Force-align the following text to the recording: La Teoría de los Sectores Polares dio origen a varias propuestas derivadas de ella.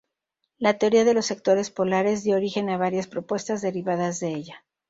La 0.57 0.79
Teoría 0.79 1.05
de 1.05 1.13
los 1.13 1.27
Sectores 1.27 1.69
Polares 1.69 2.23
dio 2.23 2.35
origen 2.35 2.71
a 2.71 2.77
varias 2.77 3.05
propuestas 3.05 3.61
derivadas 3.61 4.19
de 4.19 4.29
ella. 4.29 4.65